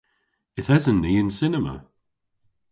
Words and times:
Yth 0.59 0.69
esen 0.75 0.97
ni 0.99 1.11
y'n 1.19 1.31
cinema. 1.39 1.75